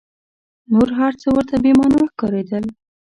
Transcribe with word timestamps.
نور 0.71 0.89
هر 0.99 1.13
څه 1.21 1.27
ورته 1.35 1.55
بې 1.63 1.71
مانا 1.79 2.01
ښکارېدل. 2.09 2.63